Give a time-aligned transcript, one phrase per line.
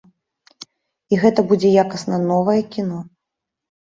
[1.15, 2.99] І гэта будзе якасна новае кіно.